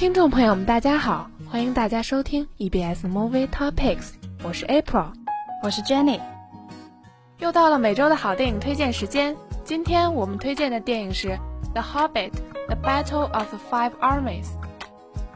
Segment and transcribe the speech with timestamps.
[0.00, 5.12] 听众朋友们，大家好，欢迎大家收听 EBS Movie Topics，我是 April，
[5.62, 6.18] 我是 Jenny。
[7.36, 11.28] 又到了每周的好电影推荐时间，今天我们推荐的电影是
[11.74, 12.30] 《The Hobbit:
[12.68, 14.44] The Battle of the Five Armies》。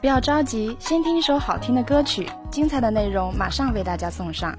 [0.01, 4.59] 不要着急，先听一首好听的歌曲，精彩的内容马上为大家送上。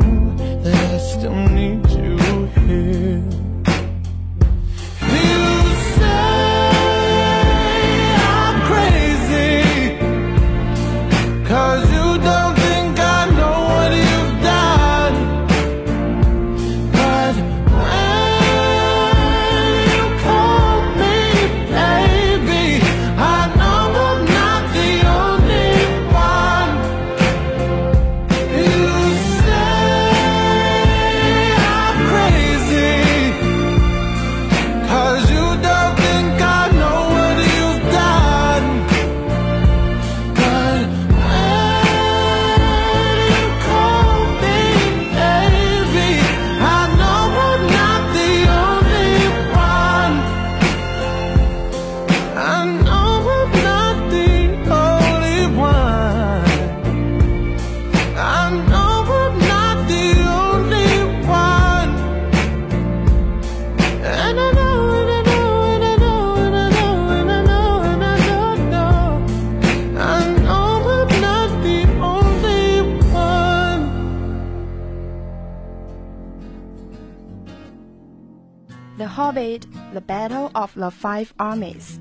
[79.15, 81.97] Hobbit: The Battle of the Five Armies，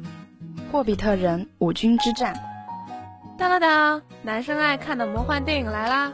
[0.70, 2.34] 霍比特人五军之战。
[3.36, 6.12] 当当当，男生爱看的魔幻电影来啦！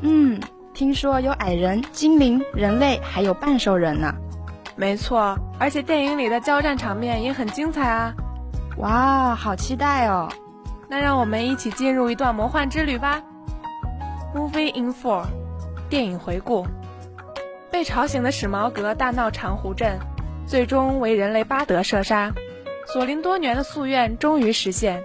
[0.00, 0.40] 嗯，
[0.72, 4.14] 听说有矮人、精灵、人类，还有半兽人呢。
[4.76, 8.14] 没错，而且电影里的交战场面也很精彩啊！
[8.78, 10.28] 哇，好期待哦！
[10.88, 13.22] 那让我们一起进入一段魔幻之旅吧。
[14.34, 15.26] Movie in Four，
[15.88, 16.66] 电影回顾。
[17.70, 19.98] 被吵醒的史矛革大闹长湖镇，
[20.46, 22.32] 最终为人类巴德射杀。
[22.86, 25.02] 索林多年的夙愿终于实现，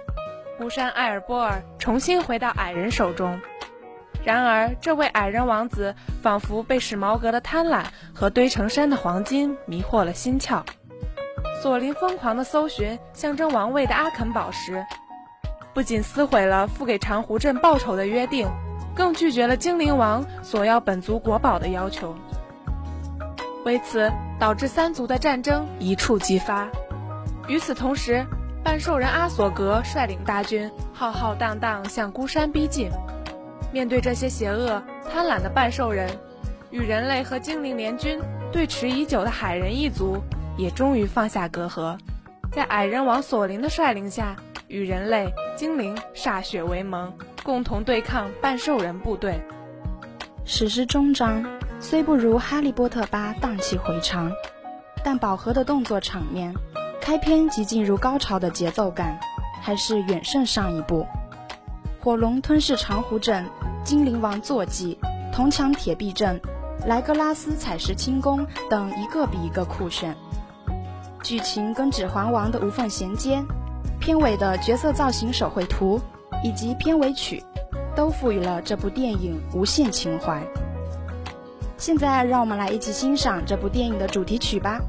[0.60, 3.40] 巫山艾尔波尔重新回到矮人手中。
[4.22, 7.84] 然而，这位矮人王子仿佛被史矛革的贪婪
[8.14, 10.62] 和堆成山的黄金迷惑了心窍。
[11.62, 14.84] 索林疯狂地搜寻象征王位的阿肯宝石，
[15.72, 18.46] 不仅撕毁了付给长湖镇报酬的约定，
[18.94, 22.14] 更拒绝了精灵王索要本族国宝的要求。
[23.64, 26.68] 为此，导致三族的战争一触即发。
[27.46, 28.24] 与此同时，
[28.64, 32.90] 半兽人阿索格率领大军浩浩荡荡向孤山逼近。
[33.72, 34.82] 面对这些邪恶
[35.12, 36.10] 贪婪的半兽人，
[36.70, 38.18] 与人类和精灵联军
[38.50, 40.22] 对持已久的海人一族
[40.56, 41.98] 也终于放下隔阂，
[42.50, 44.34] 在矮人王索林的率领下，
[44.68, 49.40] 与人类、精灵歃血为盟，共同对抗半兽人部队。
[50.44, 51.44] 史诗终章。
[51.82, 54.30] 虽不如《哈利波特》八荡气回肠，
[55.02, 56.54] 但饱和的动作场面、
[57.00, 59.18] 开篇即进入高潮的节奏感，
[59.62, 61.06] 还是远胜上一部。
[61.98, 63.46] 火龙吞噬长湖镇，
[63.82, 64.98] 精灵王坐骑，
[65.32, 66.38] 铜墙铁壁阵，
[66.86, 70.14] 莱格拉斯采石轻功等，一个比一个酷炫。
[71.22, 73.42] 剧情跟《指环王》的无缝衔接，
[73.98, 75.98] 片尾的角色造型手绘图
[76.44, 77.42] 以及片尾曲，
[77.96, 80.42] 都赋予了这部电影无限情怀。
[81.79, 84.81] 现在，让我们来一起欣赏这部电影的主题曲吧，《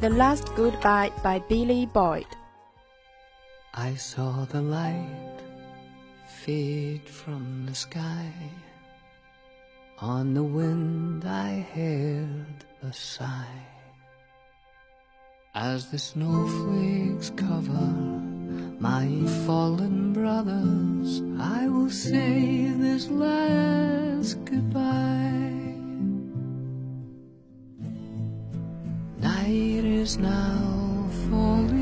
[0.00, 5.40] The Last Goodbye》by Billy Boyd。I saw the light
[6.44, 8.32] fade from the sky.
[9.98, 13.64] On the wind I heard a sigh.
[15.54, 17.94] As the snowflakes cover
[18.78, 19.08] my
[19.46, 25.19] fallen brothers, I will say this last goodbye.
[29.41, 31.80] Night is now falling,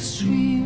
[0.00, 0.59] silver streams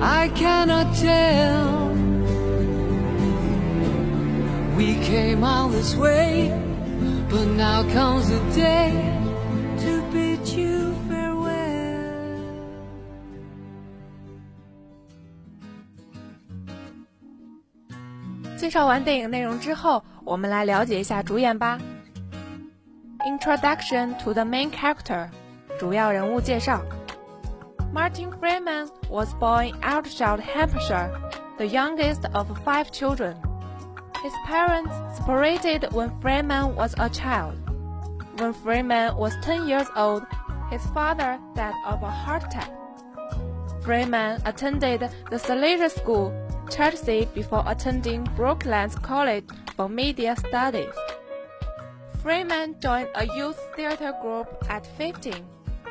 [0.00, 1.90] I cannot tell.
[4.76, 6.52] We came all this way,
[7.30, 8.92] but now comes the day
[9.78, 11.44] to bid you farewell.
[18.56, 21.78] 介绍完电影内容之后，我们来了解一下主演吧。
[23.20, 25.28] Introduction to the main character，
[25.78, 26.82] 主要人物介绍。
[27.91, 31.11] Martin Freeman was born in Aldershot, Hampshire,
[31.57, 33.35] the youngest of five children.
[34.21, 37.57] His parents separated when Freeman was a child.
[38.37, 40.23] When Freeman was 10 years old,
[40.69, 42.71] his father died of a heart attack.
[43.81, 45.01] Freeman attended
[45.31, 46.31] the Salesian School,
[46.69, 49.45] Chertsey, before attending Brooklands College
[49.75, 50.93] for media studies.
[52.21, 55.33] Freeman joined a youth theater group at 15,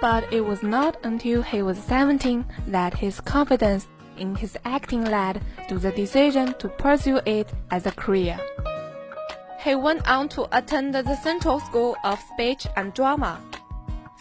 [0.01, 3.87] but it was not until he was 17 that his confidence
[4.17, 8.39] in his acting led to the decision to pursue it as a career.
[9.61, 13.41] He went on to attend the Central School of Speech and Drama.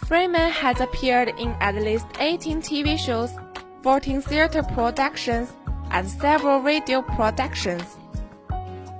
[0.08, 3.32] Freeman has appeared in at least 18 TV shows,
[3.84, 5.54] 14 theater productions,
[5.92, 7.98] and several radio productions.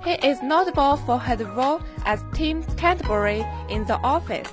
[0.04, 4.52] He is notable for his role as Tim Canterbury in The Office.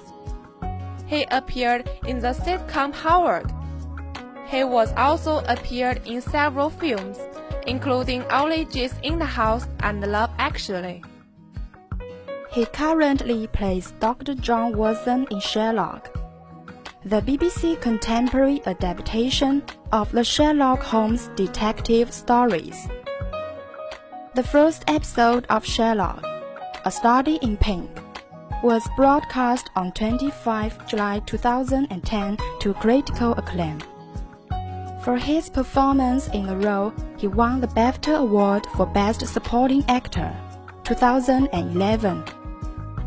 [1.08, 3.44] He appeared in the sitcom Hardware.
[4.48, 7.20] He was also appeared in several films,
[7.68, 11.04] including Ali G's In the House and Love Actually.
[12.52, 14.34] He currently plays Dr.
[14.34, 16.16] John Watson in Sherlock,
[17.04, 19.62] the BBC contemporary adaptation
[19.92, 22.88] of the Sherlock Holmes detective stories.
[24.36, 26.26] The first episode of Sherlock,
[26.86, 27.90] A Study in Pink,
[28.64, 33.80] was broadcast on 25 July 2010 to critical acclaim.
[35.04, 40.36] For his performance in the role, he won the BAFTA Award for Best Supporting Actor
[40.84, 42.24] 2011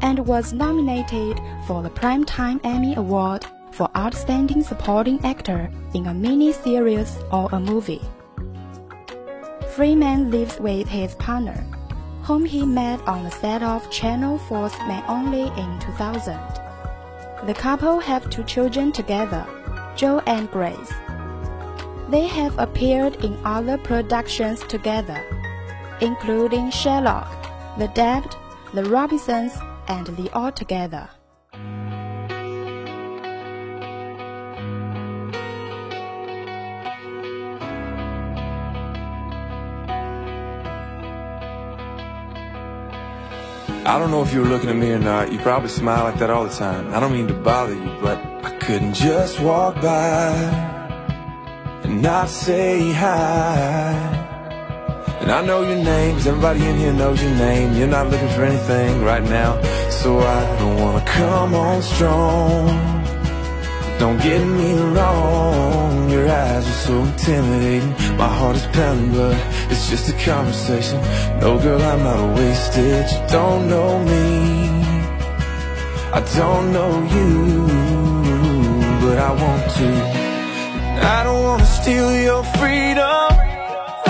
[0.02, 7.18] and was nominated for the Primetime Emmy Award for Outstanding Supporting Actor in a mini-series
[7.32, 8.02] or a movie.
[9.74, 11.64] Freeman lives with his partner,
[12.28, 16.38] whom he met on the set of Channel 4's Men Only in 2000.
[17.46, 19.46] The couple have two children together,
[19.96, 20.92] Joe and Grace.
[22.10, 25.24] They have appeared in other productions together,
[26.02, 27.32] including Sherlock,
[27.78, 28.36] The Debt,
[28.74, 29.54] The Robinsons,
[29.88, 31.08] and The Altogether.
[43.88, 45.32] I don't know if you were looking at me or not.
[45.32, 46.92] You probably smile like that all the time.
[46.92, 50.28] I don't mean to bother you, but I couldn't just walk by
[51.84, 53.96] and not say hi.
[55.22, 57.72] And I know your name, 'cause everybody in here knows your name.
[57.78, 59.56] You're not looking for anything right now,
[59.88, 62.68] so I don't wanna come on strong.
[63.98, 67.94] Don't get me wrong, your eyes are so intimidating.
[68.18, 69.34] My heart is pounding, but
[69.70, 71.00] it's just a conversation.
[71.40, 73.06] No, girl, I'm not wasted.
[73.10, 74.68] You don't know me,
[76.12, 77.66] I don't know you,
[79.02, 80.18] but I want to.
[81.16, 83.28] I don't wanna steal your freedom.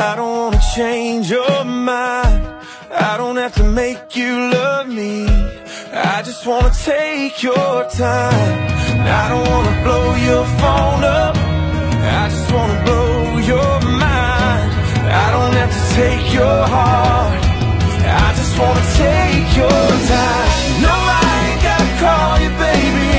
[0.09, 2.47] I don't wanna change your mind.
[2.91, 5.27] I don't have to make you love me.
[5.93, 8.79] I just wanna take your time.
[9.21, 11.37] I don't wanna blow your phone up.
[11.37, 13.18] I just wanna blow
[15.99, 17.43] take your heart.
[18.25, 20.51] I just wanna take your time.
[20.87, 23.19] No, I ain't gotta call you baby.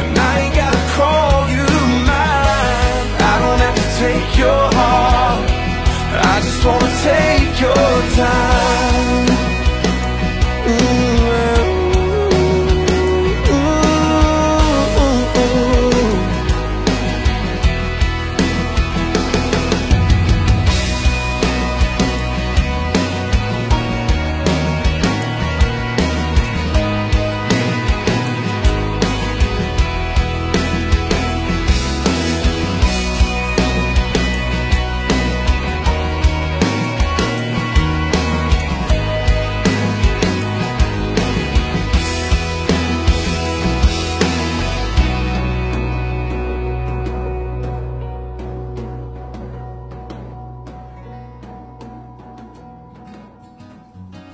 [0.00, 1.66] And I ain't gotta call you
[2.10, 3.06] mine.
[3.32, 5.40] I don't have to take your heart.
[6.32, 7.92] I just wanna take your
[8.22, 9.37] time.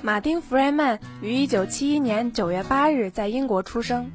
[0.05, 4.11] 马丁·弗雷曼于1971年9月8日在英国出生。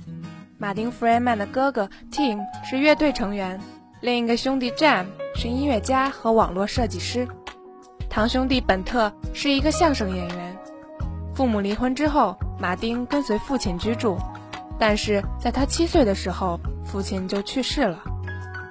[0.57, 3.61] 马丁·弗雷曼的哥哥 Tim 是乐队成员，
[4.01, 7.27] 另一个兄弟 Jam 是音乐家和网络设计师。
[8.09, 10.57] 堂兄弟本特是一个相声演员。
[11.35, 14.17] 父母离婚之后，马丁跟随父亲居住，
[14.79, 18.01] 但是在他七岁的时候，父亲就去世了。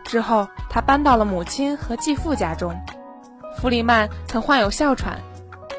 [0.06, 2.74] 之后，他搬到了母亲和继父家中。
[3.58, 5.20] 弗里曼曾患有哮喘。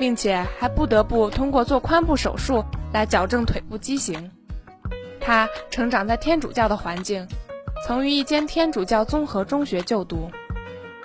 [0.00, 4.30] 并且还不得不通过做髋部手术来矫正腿部畸形。
[5.20, 7.28] 他成长在天主教的环境，
[7.86, 10.30] 曾于一间天主教综合中学就读。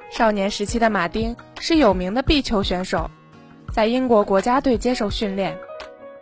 [0.10, 3.12] 少年时期的马丁是有名的壁球选手，
[3.74, 5.58] 在英国国家队接受训练。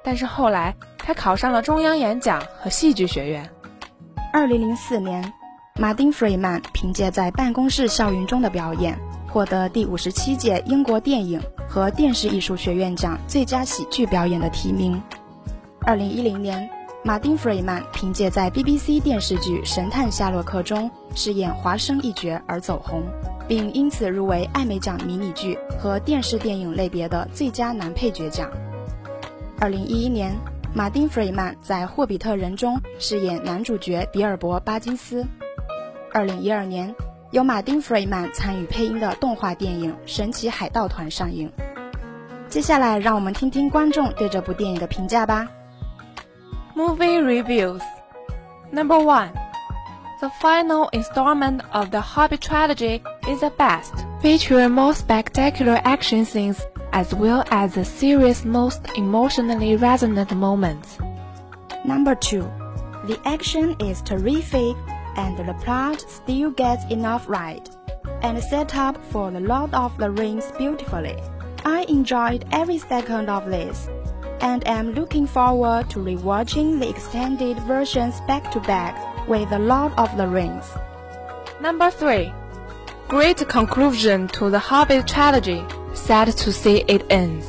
[0.03, 3.47] 但是后来他考上了中央演讲和戏剧学院。
[4.33, 5.31] 二零零四年，
[5.75, 8.97] 马丁·弗里曼凭借在办公室校园中的表演，
[9.33, 15.01] 获得第五十七届英国电影和电视艺术学院奖最佳喜剧表演的提名。
[15.81, 16.69] 二零一零年，
[17.03, 23.01] 马丁·弗里曼凭借在 BBC 电视剧《神探夏洛克》中饰演华生一角而走红，
[23.47, 28.51] 并因此入围艾美奖迷你剧和电视电影类别的最佳男配角奖。
[29.59, 30.31] 二零一一年，
[30.75, 35.25] 马丁·弗里曼在《霍比特人》中饰演男主角比尔博·巴金斯。
[36.13, 36.93] 二零一二年，
[37.32, 41.52] 由马丁·弗里曼参与配音的动画电影《神奇海盗团》上映。
[42.48, 45.48] 接下来，让我们听听观众对这部电影的评价吧。
[46.74, 47.82] Movie reviews.
[48.70, 49.30] Number one.
[50.20, 56.56] The final installment of the Hobbit trilogy is the best, featuring more spectacular action scenes
[56.90, 60.98] as well as the series' most emotionally resonant moments.
[61.84, 62.50] Number two,
[63.06, 64.74] the action is terrific
[65.16, 67.68] and the plot still gets enough right
[68.22, 71.16] and set up for the Lord of the Rings beautifully.
[71.64, 73.88] I enjoyed every second of this
[74.40, 78.96] and am looking forward to rewatching the extended versions back to back
[79.28, 80.66] with the Lord of the Rings.
[81.60, 82.32] Number three.
[83.08, 85.64] Great conclusion to the Hobbit trilogy.
[85.94, 87.46] Sad to see it ends.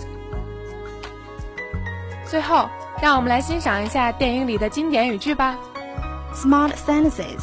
[2.25, 2.69] 最后，
[3.01, 5.57] 让我们来欣赏一下电影里的经典语句吧。
[6.33, 7.41] Smart sentences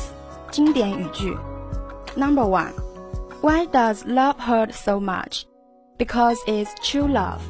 [0.50, 1.36] 经典语句
[2.14, 2.72] Number one,
[3.42, 5.42] Why does love hurt so much?
[5.98, 7.40] Because it's true love.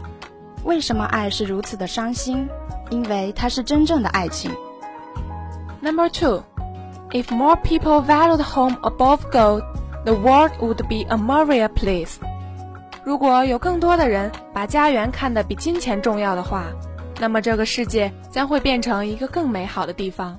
[0.64, 2.48] 为什么爱是如此的伤心？
[2.90, 4.50] 因为它是真正的爱情。
[5.80, 6.42] Number two,
[7.10, 9.62] if more people valued home above gold,
[10.04, 12.16] the world would be a merrier place.
[13.04, 16.64] 如果有更多的人把家园看得比金钱重要的话，
[17.20, 20.36] 那么这个世界将会变成一个更美好的地方。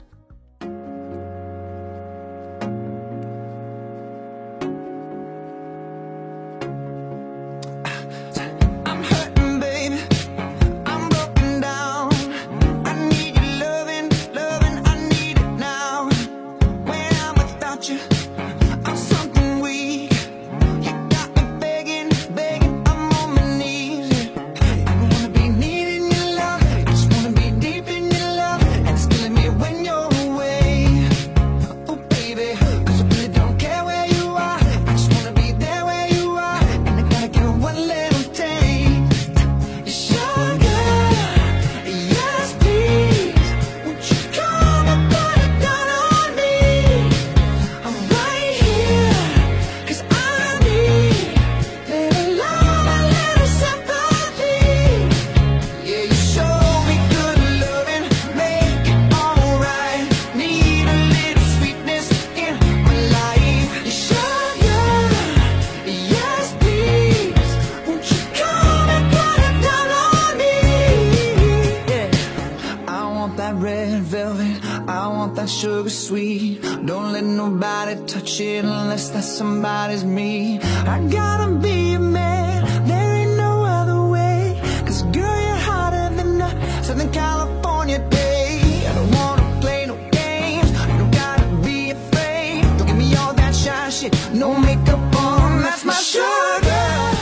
[77.85, 80.61] Let nobody touch it unless that somebody's me.
[80.87, 82.65] I gotta be a man.
[82.87, 84.61] There ain't no other way.
[84.87, 86.51] Cause girl, you're hotter than a
[86.83, 88.61] Southern California day.
[88.89, 90.71] I don't wanna play no games.
[90.71, 92.63] You don't gotta be afraid.
[92.79, 94.15] Don't give me all that shy shit.
[94.33, 95.63] No makeup on.
[95.63, 97.17] That's my sugar.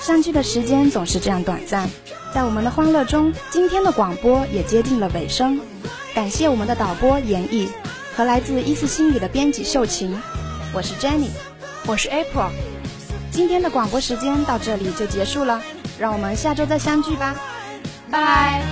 [0.00, 1.88] 相聚的时间总是这样短暂，
[2.34, 5.58] 在我们的欢乐中，今天的广播也接近了尾声。
[6.14, 7.68] 感谢我们的导播严毅
[8.16, 10.16] 和来自一丝心语的编辑秀琴，
[10.72, 11.30] 我是 Jenny，
[11.84, 12.50] 我是 April，
[13.32, 15.60] 今天的广播时间到这里就结束了，
[15.98, 17.34] 让我们下周再相聚吧，
[18.10, 18.62] 拜拜